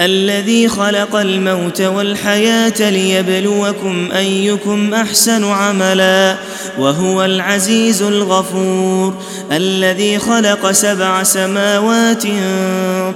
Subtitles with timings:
[0.00, 6.36] الذي خلق الموت والحياة ليبلوكم أيكم أحسن عملا
[6.78, 9.14] وهو العزيز الغفور
[9.52, 12.22] الذي خلق سبع سماوات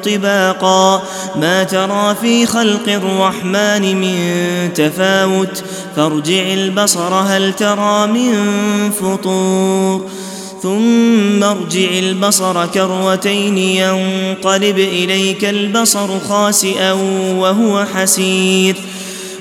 [0.04, 1.02] طباقا
[1.36, 5.64] ما ترى في خلق الرحمن من تفاوت
[5.96, 8.32] فارجع البصر هل ترى من
[8.90, 10.08] فطور
[10.62, 11.07] ثم
[11.42, 16.92] ارجع البصر كروتين ينقلب إليك البصر خاسئا
[17.36, 18.76] وهو حسير.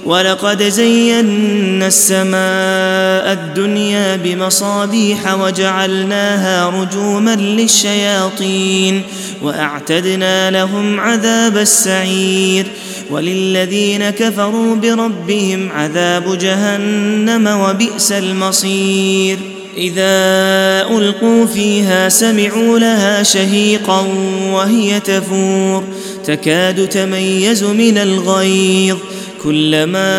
[0.06, 9.02] ولقد زينا السماء الدنيا بمصابيح وجعلناها رجوما للشياطين
[9.42, 12.66] وأعتدنا لهم عذاب السعير.
[13.10, 19.57] وللذين كفروا بربهم عذاب جهنم وبئس المصير.
[19.78, 24.08] إذا ألقوا فيها سمعوا لها شهيقا
[24.52, 25.84] وهي تفور
[26.26, 28.98] تكاد تميز من الغيظ
[29.44, 30.10] كلما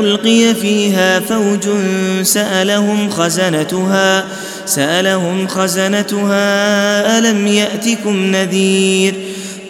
[0.00, 1.68] ألقي فيها فوج
[2.22, 4.24] سألهم خزنتها
[4.66, 9.14] سألهم خزنتها ألم يأتكم نذير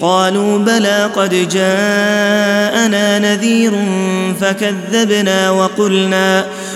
[0.01, 3.73] قالوا بلى قد جاءنا نذير
[4.41, 6.47] فكذبنا وقلنا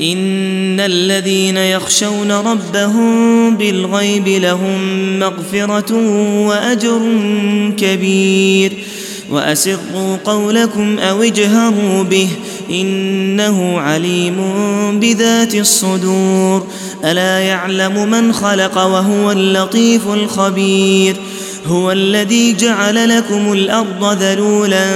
[0.00, 4.78] إن الذين يخشون ربهم بالغيب لهم
[5.18, 5.94] مغفرة
[6.46, 7.00] وأجر
[7.76, 8.72] كبير.
[9.30, 12.28] وأسروا قولكم أو اجهروا به
[12.70, 14.36] إنه عليم
[15.00, 16.66] بذات الصدور.
[17.04, 21.16] ألا يعلم من خلق وهو اللطيف الخبير.
[21.66, 24.86] هو الذي جعل لكم الأرض ذلولا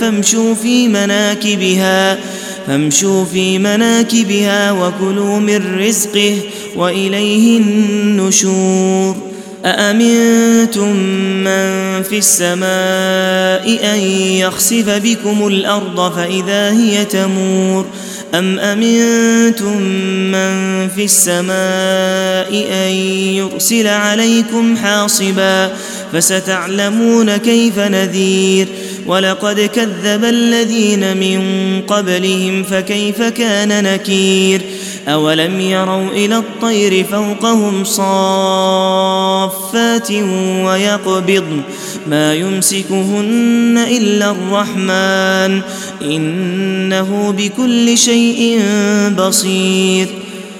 [0.00, 2.18] فامشوا في مناكبها.
[2.66, 6.36] فامشوا في مناكبها وكلوا من رزقه
[6.76, 9.16] وإليه النشور.
[9.64, 10.96] أأمنتم
[11.44, 13.98] من في السماء أن
[14.38, 17.86] يخسف بكم الأرض فإذا هي تمور؟
[18.34, 19.82] أم أمنتم
[20.32, 22.92] من في السماء أن
[23.34, 25.72] يرسل عليكم حاصبا؟
[26.12, 28.68] فستعلمون كيف نذير.
[29.06, 31.40] ولقد كذب الذين من
[31.86, 34.62] قبلهم فكيف كان نكير
[35.08, 38.90] أولم يروا إلى الطير فوقهم صافات
[40.64, 41.62] ويقبضن
[42.06, 45.60] ما يمسكهن إلا الرحمن
[46.02, 48.62] إنه بكل شيء
[49.18, 50.25] بصير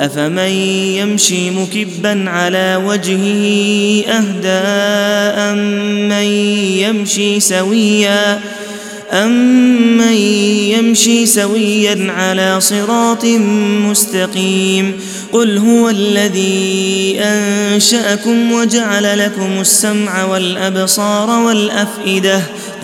[0.00, 0.48] أفمن
[0.98, 4.48] يمشي مكبا على وجهه أهدى
[5.52, 6.12] امن
[6.82, 8.40] يمشي سويا
[9.12, 10.12] أمن
[10.72, 13.24] يمشي سويا على صراط
[13.88, 14.92] مستقيم
[15.32, 22.40] قل هو الذي أنشأكم وجعل لكم السمع والأبصار والأفئدة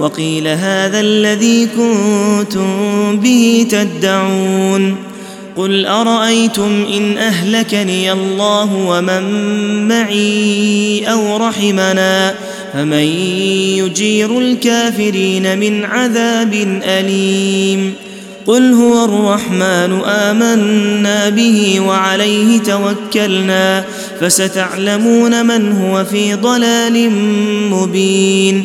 [0.00, 2.66] وقيل هذا الذي كنتم
[3.16, 4.96] به تدعون
[5.56, 9.22] قل أرأيتم إن أهلكني الله ومن
[9.88, 12.34] معي أو رحمنا
[12.72, 13.04] فمن
[13.78, 17.94] يجير الكافرين من عذاب أليم
[18.46, 23.84] قل هو الرحمن آمنا به وعليه توكلنا
[24.20, 27.10] فستعلمون من هو في ضلال
[27.70, 28.64] مبين